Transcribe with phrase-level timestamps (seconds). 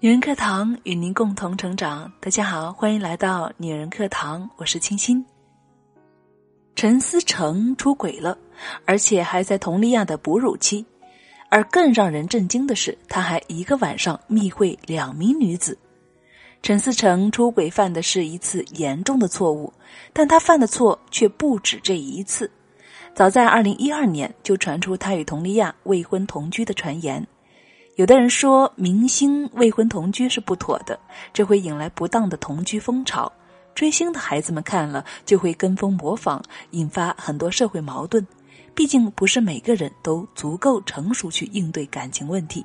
[0.00, 2.12] 女人课堂与您共同成长。
[2.20, 5.26] 大家好，欢迎来到女人课堂，我是清新。
[6.76, 8.38] 陈思诚出轨了，
[8.84, 10.86] 而且还在佟丽娅的哺乳期。
[11.48, 15.76] 而更让人震惊的是，他还一个晚上密会两名女子。
[16.62, 19.72] 陈思诚出轨犯的是一次严重的错误，
[20.12, 22.48] 但他犯的错却不止这一次。
[23.16, 27.26] 早在二零一二年，就传出他与佟丽娅未婚同居的传言。
[27.98, 30.96] 有的人说，明星未婚同居是不妥的，
[31.32, 33.30] 这会引来不当的同居风潮。
[33.74, 36.40] 追星的孩子们看了就会跟风模仿，
[36.70, 38.24] 引发很多社会矛盾。
[38.72, 42.64] 毕竟不是每个人都足够成熟去应对感情问题。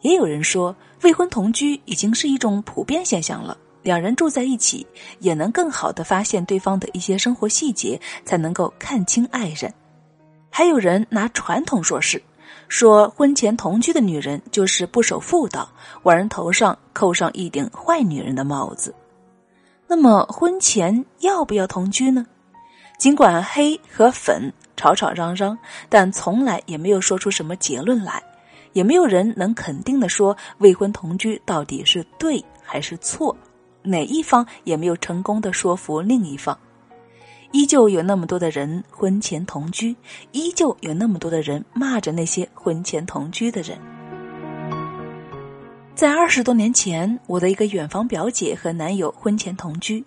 [0.00, 4.86] 也有人说，未婚同居已经是一种普遍现象了，两人住在一起
[5.18, 9.70] 也能更好的发现对方的一些生活细节，才能够看清爱人。
[10.48, 12.22] 还有人拿传统说事。
[12.70, 15.68] 说婚前同居的女人就是不守妇道，
[16.04, 18.94] 往人头上扣上一顶坏女人的帽子。
[19.88, 22.24] 那么婚前要不要同居呢？
[22.96, 28.22] 尽管黑和粉吵吵嚷嚷，但从来也没有说出什么结论来，
[28.72, 33.36] 也没有人能肯定的说未婚同居到底是对还是错，
[33.82, 36.56] 哪一方也没有成功的说服另一方。
[37.52, 39.94] 依旧有那么多的人婚前同居，
[40.32, 43.76] 依旧有那么多的人骂着那些婚前同居的人。
[45.94, 50.02] 在二十多年前，我的一个远房表姐和男友婚前同居，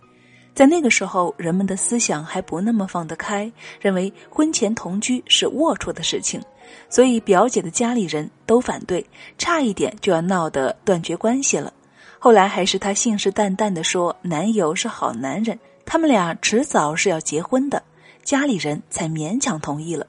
[0.56, 6.42] 在那个时候，人们的思想还不那么放得开，认为婚前同居是龌龊的事情，
[6.90, 9.06] 所以表姐的家里人都反对，
[9.38, 11.72] 差一点就要闹得断绝关系了。
[12.18, 15.60] 后来还是她信誓旦旦的说，男友是好男人。
[15.86, 17.82] 他们俩迟早是要结婚的，
[18.24, 20.06] 家里人才勉强同意了，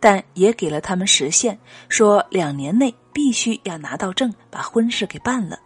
[0.00, 1.56] 但也给了他们时限，
[1.88, 5.58] 说两年内必须要拿到证，把婚事给办了。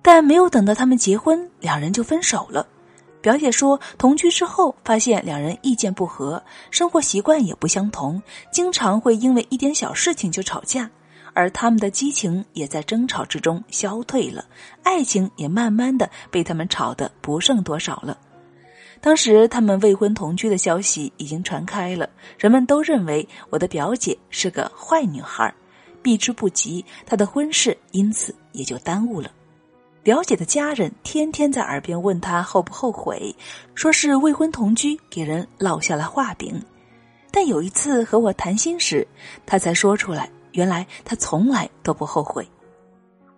[0.00, 2.66] 但没有等到他们结婚，两人就分手了。
[3.20, 10.90] 表姐说，同居之后发现两人意见不合，生活习惯也不相同，经常会因为一点小事情就吵架，
[11.32, 14.44] 而他们的激情也在争吵之中消退了，
[14.82, 18.18] 爱情也慢慢的被他们吵得不剩多少了。
[19.00, 25.52] 当时他们未婚同居的消息已经传开了，人们都认为我的表姐是个坏女孩，
[26.02, 29.30] 避之不及，她的婚事因此也就耽误了。
[30.02, 33.34] 表姐的家人天天在耳边问她后不后悔，
[33.74, 36.62] 说是未婚同居给人落下了画饼。
[37.30, 39.06] 但有一次和我谈心时，
[39.44, 42.46] 她才说出来，原来她从来都不后悔。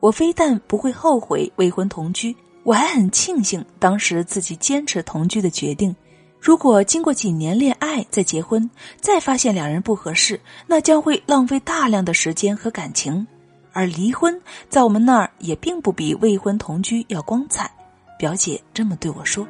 [0.00, 2.36] 我非但不会后悔未婚同居。
[2.66, 5.94] 我还很庆幸当时自己坚持同居的决定。
[6.41, 8.69] 如果经过几年恋爱再结婚，
[9.00, 13.25] 再发现两人不合适，那将会浪费大量的时间和感情。
[13.72, 14.37] 而离婚
[14.69, 17.71] 在我们那儿也并不比未婚同居要光彩。
[18.19, 19.47] 表姐这么对我说。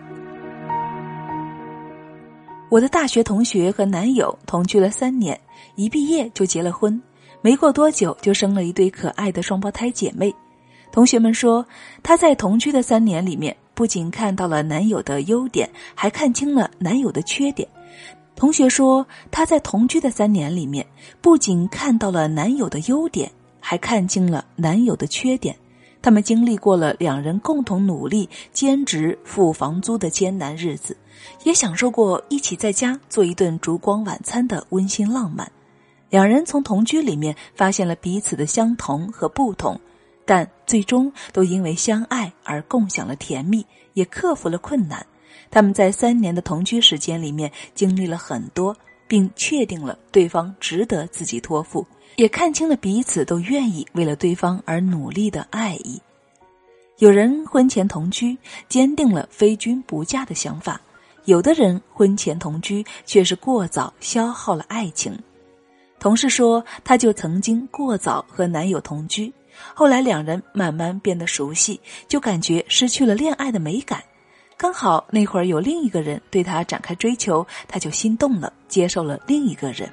[2.68, 5.40] 我的大学同学和男友同居了三年，
[5.74, 7.00] 一毕业就结了婚，
[7.40, 10.34] 没过多久就生了一对可爱的双胞胎姐妹。
[10.92, 11.66] 同学们说，
[12.02, 17.68] 她在同居的三年里面，不仅看到了男友的优点，还看清了男友的缺点。
[18.34, 20.86] 同学说，她在同居的三年里面，
[21.20, 23.30] 不仅看到了男友的优点，
[23.60, 25.54] 还看清了男友的缺点。
[26.02, 30.96] 他们经历过了两人共同努力、兼职付房租的艰难日子，
[31.42, 35.50] 也享受过一起在家做一顿烛光晚餐的温馨浪漫。
[36.08, 39.80] 两人从同居里面发现了彼此的相同和不同。
[40.26, 43.64] 但最终都因为相爱而共享了甜蜜，
[43.94, 45.06] 也克服了困难。
[45.50, 48.76] 他们在三年的同居时间里面经历了很多，
[49.06, 51.86] 并确定了对方值得自己托付，
[52.16, 56.02] 也看清了彼此都愿意为了对方而努力的爱意。
[56.98, 58.36] 有人婚前同居，
[58.68, 60.80] 坚定了非君不嫁的想法；
[61.26, 65.16] 有的人婚前同居，却是过早消耗了爱情。
[66.00, 69.32] 同事说，她就曾经过早和男友同居。
[69.74, 74.02] 后来两人慢慢变得熟悉，就感觉失去了恋爱的美感。
[74.56, 79.90] 刚好那会儿有另一个人对他展开追求，他就心动了，接受了另一个人。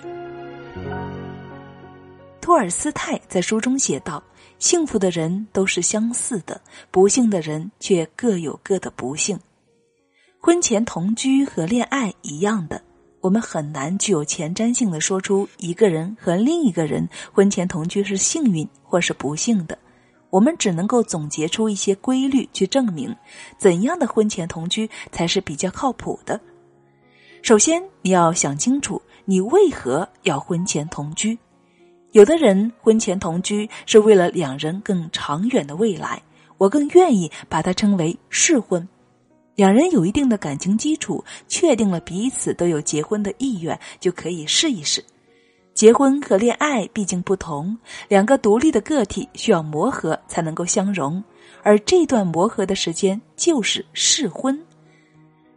[2.40, 4.24] 托尔斯泰在书中写道
[4.60, 6.62] ：“幸福的人都是相似的，
[6.92, 9.40] 不幸的人却各有各的不幸。”
[10.40, 12.82] 婚前同居和恋爱一样的。
[13.24, 19.78] 我们很难具有前瞻性的说出一个人和另一个人婚前同居是幸运或是不幸的，
[20.30, 23.16] 我们只能够总结出一些规律去证明
[23.58, 26.38] 怎样的婚前同居才是比较靠谱的。
[27.42, 31.40] 首先，你要想清楚你为何要婚前同居。
[32.12, 36.22] 有的人婚前同居是为了两人更长远的未来。
[36.58, 38.88] 我更愿意把它称为试婚。
[39.56, 45.04] 两人有一定的感情基础，确定了彼此都有结婚的意愿，就可以试一试。
[45.74, 47.76] 结婚和恋爱毕竟不同，
[48.08, 51.24] 两个独立的个体需要磨合才能够相融，
[51.62, 54.60] 而这段磨合的时间就是试婚。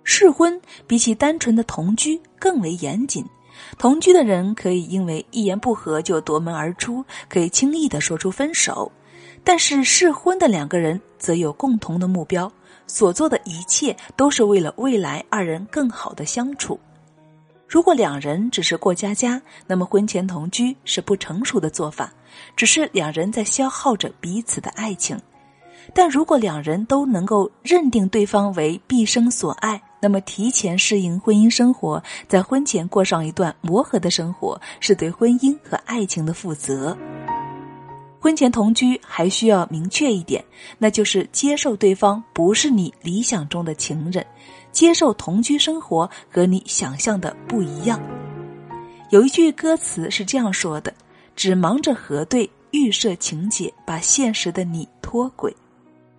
[0.05, 3.25] 试婚比起单纯的同居更为严谨，
[3.77, 8.91] 同居的人可以因为一言不合就夺门而出，可以轻易的说出分手，
[9.45, 12.51] 但是试婚的两个人则有共同的目标，
[12.87, 16.79] 所做的一切都是为了未来二人更好的相处。
[17.69, 22.13] 如果两人只是过家家，那么婚前同居是不成熟的做法，
[22.55, 25.19] 只是两人在消耗着彼此的爱情。
[25.95, 36.97] 但如果两人都能够认定对方为毕生所爱，那么提前适应婚姻生活，在婚前过上一段磨合的生活，是对婚姻和爱情的负责。
[38.27, 40.45] 婚前同居还需要明确一点，
[40.79, 44.27] 那就是接受对方不是你理想中的情人。
[44.73, 48.03] 接受同居生活和你想象的不一样。
[49.11, 50.93] 有一句歌词是这样说的
[51.37, 55.55] ：“只忙着核对预设情节，把现实的你脱轨。”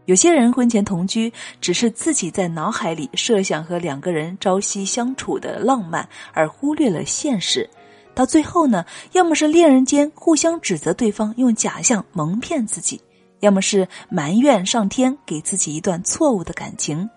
[0.07, 7.69] 有些人婚前同居，只是自己在脑海里设想和两个人朝夕相处的浪漫，而忽略了现实。
[8.17, 12.99] 到最后呢，要么是恋人间互相指责对方用假象蒙骗自己，
[13.41, 17.07] 要么是埋怨上天给自己一段错误的感情。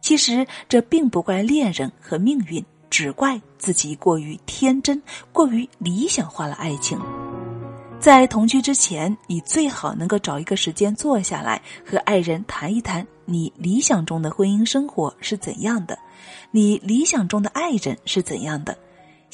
[0.00, 5.00] 其实这并不怪恋人和命运，只怪自己过于天真，
[5.32, 6.98] 过于理想化了爱情。
[8.00, 15.96] 在同居之前，你最好能够找一个时间坐下来，和爱人谈一谈你理想中的婚姻生活是怎样的，
[16.50, 18.76] 你理想中的爱人是怎样的，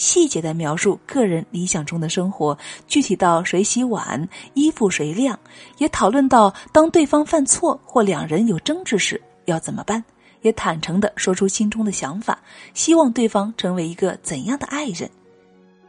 [0.00, 2.56] 细节的描述个人理想中的生活，
[2.88, 5.38] 具体到谁洗碗、衣服谁晾，
[5.76, 10.02] 也讨论到当对方犯错或两人有争执时要怎么办。
[10.40, 12.40] 也坦诚的说出心中的想法，
[12.72, 15.10] 希望对方成为一个怎样的爱人？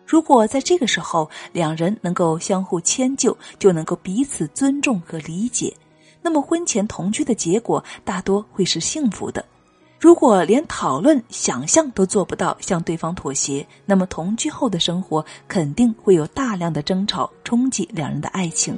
[0.05, 5.73] 如果在这个时候两人能够相互迁就，就能够彼此尊重和理解，
[6.21, 9.45] 那么婚前同居的结果大多会是幸福的。
[10.01, 18.75] 如果连讨论、想象都做不到向对方妥协，那么同居后的生活肯定会有大量的争吵，冲击两人的爱情。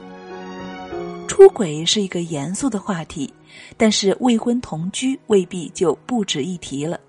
[1.26, 3.34] 出轨是一个严肃的话题，
[3.78, 7.00] 但是未婚同居未必就不值一提了。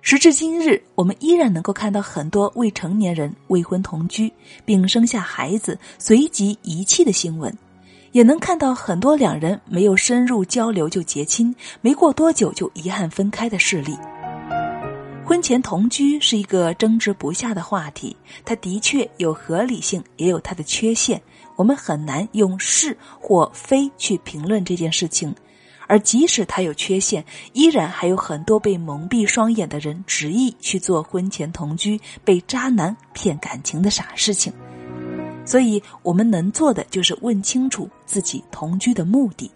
[0.00, 4.32] 时至今日，我们依然能够看到很多未成年人未婚同居
[4.64, 7.54] 并生下孩子随即遗弃的新闻，
[8.12, 13.96] 也能看到很多两人没有深入交流就结亲，没过多久就遗憾分开的事例。
[15.24, 21.22] 婚前同居是一个争执不下的话题，它的确有合理性，也有它的缺陷。
[21.54, 25.32] 我们很难用是或非去评论这件事情，
[25.86, 34.52] 而即使它有缺陷，依然还有很多被蒙蔽双眼的人执意去做婚前同居、被渣男骗感情的傻事情。
[35.44, 39.50] 所以，我们能做的就是问清楚自己同居的目的，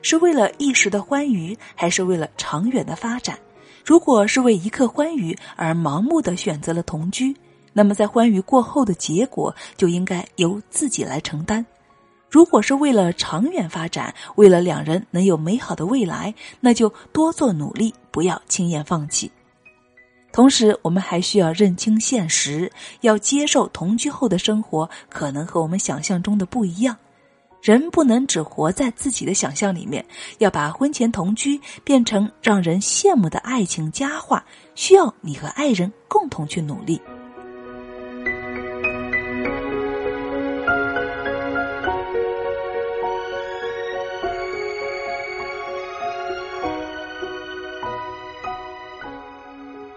[0.00, 3.38] 是为了一时的欢愉，还是为了长远的发展。
[3.84, 7.36] 如果是为一刻欢愉而盲目的选择了同居，
[7.74, 11.64] 那么在欢愉过后的结果就应该由自己来承担。
[12.30, 19.30] 如果是为了长远发展，为了两人能有美好的未来，那就多做努力，不要轻言放弃。
[20.34, 22.68] 同时，我们还需要认清现实，
[23.02, 26.96] 要接受同居后的生活可能和我们想象中的不一样。
[27.62, 30.04] 人不能只活在自己的想象里面，
[30.38, 37.00] 要把婚前同居变成让人羡慕的爱情佳话，需要你和爱人共同去努力。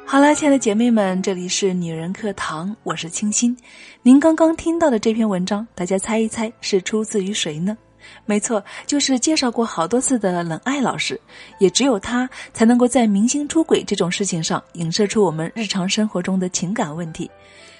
[0.09, 3.55] 好了，亲爱的姐妹们，这里是女人课堂，我是清新。
[4.01, 7.77] 您刚刚听到的这篇文章，大家猜一猜是出自于谁呢？
[8.25, 11.19] 没错，就是介绍过好多次的冷爱老师。
[11.59, 17.29] 也只有他才能够在明星出轨这种事情上影射出我们日常生活中的情感问题。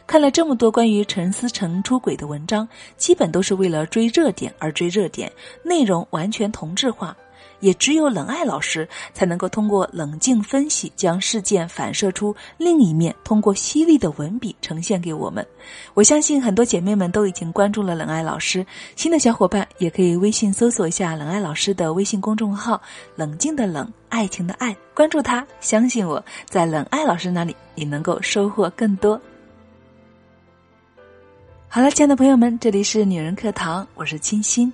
[0.06, 2.68] 看了这么多关于陈思诚出轨的文章，
[2.98, 5.32] 基本都是为了追热点而追热点，
[5.64, 7.16] 内容完全同质化。
[7.60, 15.46] 也只有冷爱老师才能够通过冷静分析，将事件反射出另一面，通过犀利的文笔呈现给我们。
[15.94, 22.82] 我相信很多姐妹们都已经关注了冷爱老师，新的小伙伴也可以微信搜索一下冷爱老师的微信公众号
[23.16, 29.20] “冷静的冷，爱情的爱”，关注他，相信我在冷爱老师那里你能够收获更多。
[31.70, 34.72] 好了，亲爱的朋友们，这里是女人课堂，我是清新。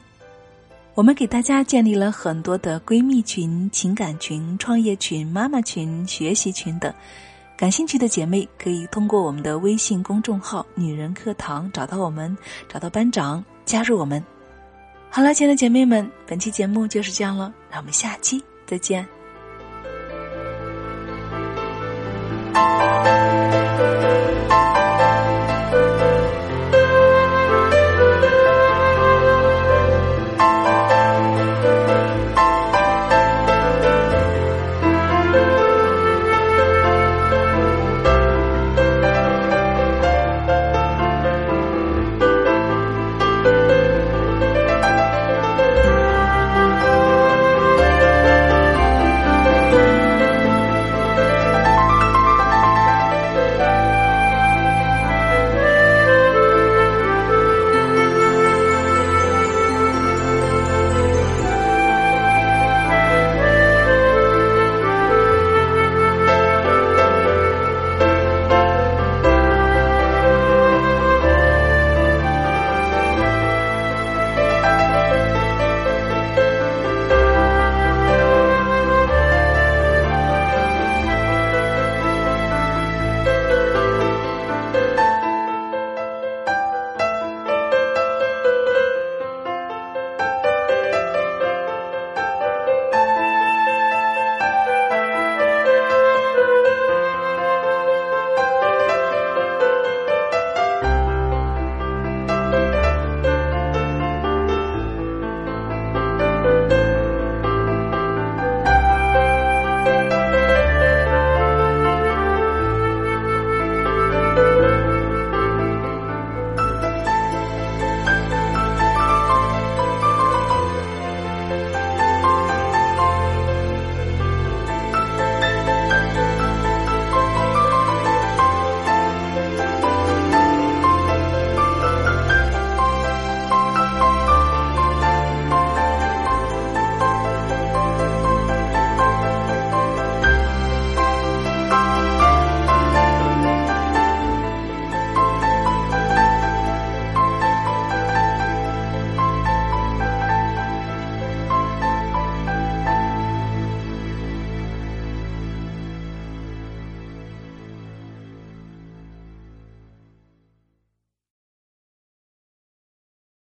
[0.96, 6.94] 我们给大家建立了很多的闺蜜群、情感群、创业群、妈妈群、学习群等。
[7.58, 12.36] 感兴趣的姐妹可以通过我们的微信公众号“女人课堂”找到我们，
[12.70, 14.24] 找到班长，加入我们。
[15.10, 19.13] 好了，亲爱的姐妹们，本期节目就是这样了，让我们下期再见。